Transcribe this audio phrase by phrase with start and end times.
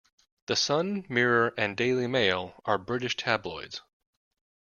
[0.47, 3.83] The Sun, Mirror and Daily Mail are British tabloids.